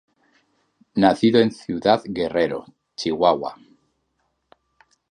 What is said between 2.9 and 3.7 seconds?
Chihuahua.